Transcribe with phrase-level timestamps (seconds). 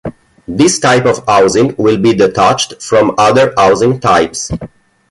[0.47, 4.49] This type of housing will be detached from other housing types.